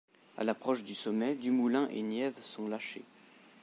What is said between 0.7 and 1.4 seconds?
du sommet,